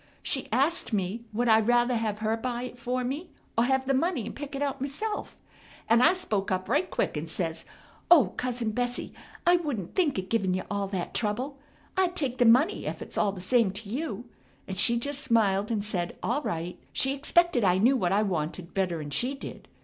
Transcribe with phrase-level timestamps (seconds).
[0.23, 3.93] She askt me would I druther hav her buy it for me, or have the
[3.93, 5.37] money and pick it out m'self,
[5.87, 7.65] and I spoke up right quick and says,
[8.09, 9.13] 'Oh, cousin Bessie,
[9.45, 11.59] I wouldn't think of givin' ya all that trouble.
[11.95, 14.23] I'd take the money ef it's all the same t'you,'
[14.67, 18.73] and she jest smiled and said all right, she expected I knew what I wanted
[18.73, 19.67] better'n she did.